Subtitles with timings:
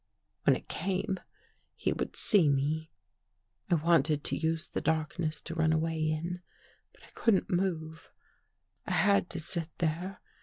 [0.45, 1.19] When it came,
[1.75, 2.89] he would see me.
[3.69, 6.41] I wanted to use the darkness to run away in,
[6.91, 8.11] but I couldn't move.
[8.87, 10.19] I had to sit there.